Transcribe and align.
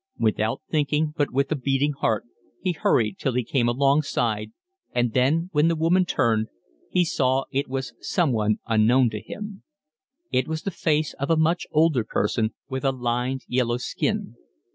Without 0.17 0.63
thinking, 0.71 1.13
but 1.15 1.29
with 1.31 1.51
a 1.51 1.55
beating 1.55 1.91
heart, 1.91 2.23
he 2.59 2.71
hurried 2.71 3.19
till 3.19 3.33
he 3.35 3.43
came 3.43 3.69
alongside, 3.69 4.51
and 4.95 5.13
then, 5.13 5.49
when 5.53 5.67
the 5.67 5.75
woman 5.75 6.05
turned, 6.05 6.47
he 6.89 7.05
saw 7.05 7.43
it 7.51 7.67
was 7.67 7.93
someone 7.99 8.57
unknown 8.65 9.11
to 9.11 9.21
him. 9.21 9.61
It 10.31 10.47
was 10.47 10.63
the 10.63 10.71
face 10.71 11.13
of 11.19 11.29
a 11.29 11.37
much 11.37 11.67
older 11.69 12.03
person, 12.03 12.55
with 12.67 12.83
a 12.83 12.91
lined, 12.91 13.41
yellow 13.47 13.77
skin. 13.77 14.37